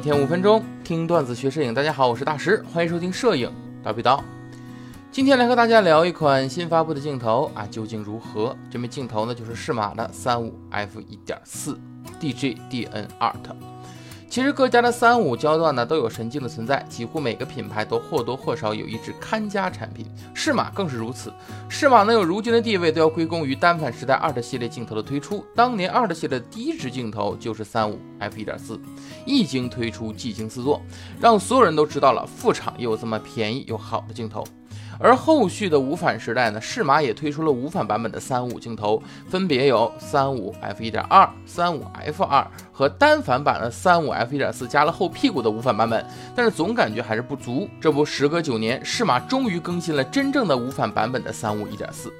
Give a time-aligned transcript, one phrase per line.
[0.00, 3.52] 每天五分钟听段子学摄影，大家好，我是大石，欢迎收听摄影
[3.84, 4.18] 叨逼叨。
[5.12, 8.56] 今天来和大家聊一款新发布的镜头啊，究竟如何？
[8.70, 11.78] 这枚镜头呢，就是适马的三五 f 一点四
[12.18, 13.34] DGDN Art。
[14.30, 21.32] 其实各家的三五焦段呢都有神镜的存在，几乎每个品牌都或多或少有一支看家产品，适马更是如此。
[21.68, 25.44] 适马能有如今的地位，都要归功于单反时代二的系列镜头的推出。
[25.52, 28.80] 当年二的系列第一支镜头就是三五 f 一点四，
[29.26, 30.80] 一经推出，技惊四座，
[31.20, 34.44] 让所有人都知道了副厂也有这么便宜又好的镜头。
[34.98, 47.68] 而后续的无反时代呢，适马也推出了无反版本的三五镜头，分别有三五 f 一点二、三五 f 二和单反版的三五 f 一点四加了后屁股的无反版本，但是总感觉还是不足。
[47.80, 52.12] 这不，时隔九年，适马终于更新了真正的无反版本的三五一点四。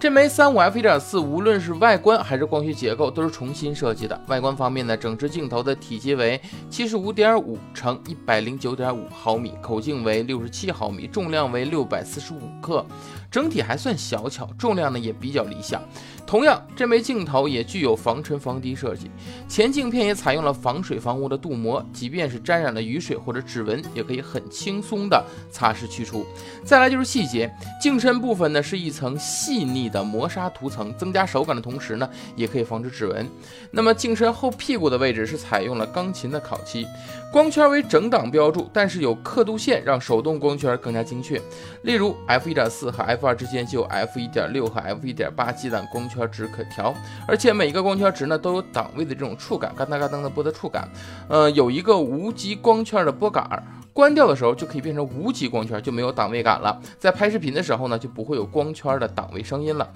[0.00, 4.18] 这枚三五 f 一点四，无论是外观还是光学结构，都是重新设计的。
[4.28, 6.40] 外观方面呢，整支镜头的体积为
[6.70, 12.86] 七十五点五乘一百零九点五毫米，口径为六十七毫米，重量为六百四十五克。
[13.30, 15.82] 整体还算小巧，重量呢也比较理想。
[16.26, 19.10] 同样，这枚镜头也具有防尘防滴设计，
[19.48, 26.26] 前镜片也采用了防水防污的镀膜，即便是沾染了雨水或者指纹，也可以很轻松的擦拭去除。
[26.64, 33.26] 再来就是细节，镜身部分呢是一层细腻的磨砂涂层，增加手感的同时呢，也可以防止指纹。
[33.70, 36.86] 那么镜身后屁股的位置是采用了钢琴的烤漆，
[37.32, 41.40] 光圈为整档标注，但是有刻度线让手动光圈更加精确。
[41.84, 46.94] 例如 f 一点四和 f F 二之间就有 F 一点六和 F 一点八基档光圈值可调，
[47.26, 50.88] 而且每一个光圈值呢都有档位的这种触感，嘎噔嘎噔的波的触感。
[51.28, 53.44] 呃，有一个无极光圈的拨杆，
[53.92, 56.80] 关掉的时候就可以变成无极光圈，就没有档位感了。
[56.98, 59.88] 在拍视频的时候呢，就不会有光圈的档位声音了。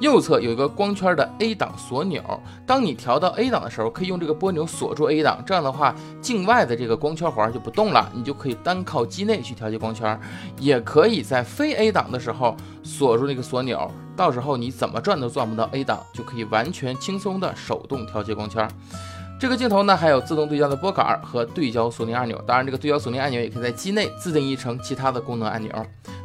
[0.00, 2.22] 右侧有一个光圈的 A 档锁钮，
[2.66, 10.18] 当你调到 A 档的时候，可以用这个拨钮锁住 A 档，这样的话，境外的这个光圈环就不动了，你就可以单靠机内去调节光圈，
[10.58, 18.68] 也可以在非 A 档的时候锁住那个锁钮，到时候你怎么转都转不到 A 档，就可以完全轻松的手动调节光圈。
[19.44, 25.70] 这个镜头呢，还有自动对焦的拨杆和对焦锁定按钮，当然这个对焦锁定按钮也可以在机内自定义成其他的功能按钮。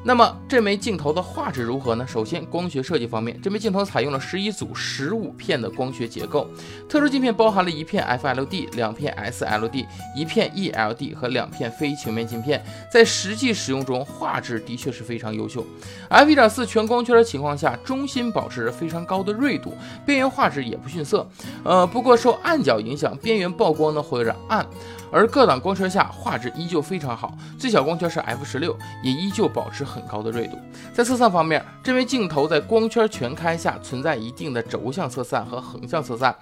[0.06, 2.07] 那么这枚镜头的画质如何呢？
[2.07, 6.50] 首先，光学设计方面，这枚镜头采用了十一组十五片的光学结构，
[6.88, 15.66] 特殊镜片包含了一片 FLD、两片 SLD、一片 ELD 和两片非球面镜片，在实际使用中，画质的确是非常优秀。
[16.09, 19.74] f1.4 全光圈的情况下，中心保持着非常高的锐度，
[20.06, 21.30] 边缘画质也不逊色。
[21.66, 24.65] 呃，不过受暗角影响，边缘曝光呢会有点暗。
[25.11, 30.55] 而各档光圈下画质依旧非常好，最小光圈是 f 十六，也依旧保持很高的锐度。
[30.93, 36.35] 在色散方面，这枚镜头在光圈全开下存在一定的轴向色散和横向色散。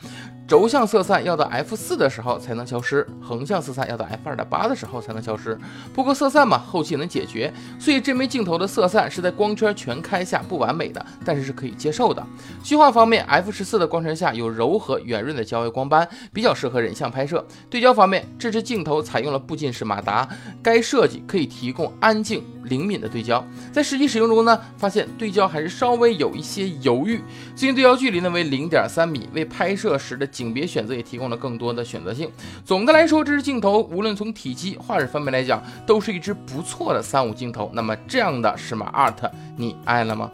[0.47, 5.59] 轴向色散要到 f 四的时候才能消失，横向色散要到 f 二点八的时候才能消失。
[5.93, 12.25] 不过色散嘛，后期能解决，所以这枚镜头的色散是在光圈全开下不完美的，但是是可以接受的。
[12.63, 17.45] 虚化方面，f 十四的光圈下有柔和圆润的焦微光斑，比较适合人像拍摄。
[17.69, 20.29] 对焦方面，这支镜头采用了步进式马达，
[20.63, 22.41] 该设计可以提供安静。
[22.69, 27.21] 灵敏的对焦，在实际使用中呢，发现对焦还是稍微有一些犹豫。
[27.55, 32.29] 最近对焦距离呢为零点三米，为拍摄时的景别选择也提供了更多的选择性。
[32.65, 37.69] 总的来说，这支镜头无论从体积、画质方面来讲，都是一支不错的三五镜头。
[37.73, 40.29] 那么这样的适马 Art，你爱了吗？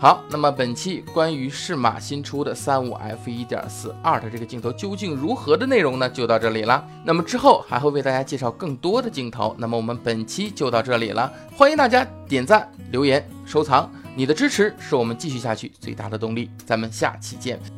[0.00, 6.08] 好，那么本期关于适马新出的三五 f 一点四 art 这个镜头究竟如何的内容呢？
[6.08, 6.86] 就到这里了。
[7.04, 9.56] 那么之后还会为大家介绍更多的镜头。
[9.58, 16.48] 那么我们本期就到这里了，欢迎大家点赞、留言、收藏，你的支持是我们继续下去最大的动力。
[16.64, 17.77] 咱们下期见。